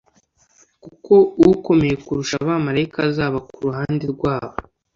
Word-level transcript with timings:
kuko 0.83 1.13
Ukomeye 1.51 1.95
kurusha 2.05 2.35
abamarayika 2.43 2.99
azaba 3.09 3.37
ku 3.49 3.57
ruhande 3.65 4.03
rwabo, 4.13 4.57